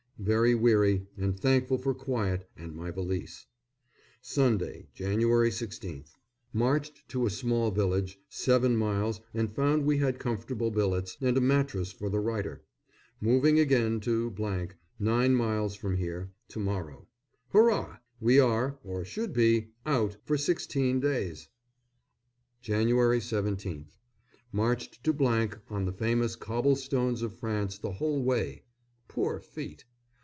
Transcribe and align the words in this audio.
Very 0.19 0.53
weary, 0.53 1.07
and 1.17 1.35
thankful 1.39 1.79
for 1.79 1.95
quiet 1.95 2.47
and 2.55 2.75
my 2.75 2.91
valise. 2.91 3.47
Sunday, 4.21 4.87
Jan. 4.93 5.17
16th. 5.17 6.11
Marched 6.53 7.09
to 7.09 7.25
a 7.25 7.31
small 7.31 7.71
village 7.71 8.19
seven 8.29 8.77
miles, 8.77 9.19
and 9.33 9.51
found 9.55 9.83
we 9.83 9.97
had 9.97 10.19
comfortable 10.19 10.69
billets, 10.69 11.17
and 11.21 11.35
a 11.37 11.41
mattress 11.41 11.91
for 11.91 12.07
the 12.07 12.19
writer. 12.19 12.61
Moving 13.19 13.57
again 13.59 13.99
to, 14.01 14.31
nine 14.99 15.33
miles 15.33 15.73
from 15.73 15.97
here, 15.97 16.29
to 16.49 16.59
morrow. 16.59 17.07
HURRAH! 17.51 17.97
We 18.19 18.39
are 18.39 18.77
(or 18.83 19.03
should 19.03 19.33
be) 19.33 19.71
"out" 19.87 20.17
for 20.23 20.37
sixteen 20.37 20.99
days. 20.99 21.47
Jan. 22.61 22.85
17th. 22.89 23.95
Marched 24.51 25.03
to 25.03 25.59
on 25.71 25.85
the 25.85 25.91
famous 25.91 26.35
cobble 26.35 26.75
stones 26.75 27.23
of 27.23 27.39
France 27.39 27.79
the 27.79 27.93
whole 27.93 28.21
way. 28.21 28.65
Poor 29.07 29.39
feet! 29.39 29.83